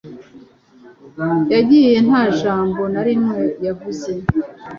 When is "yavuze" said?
3.65-4.11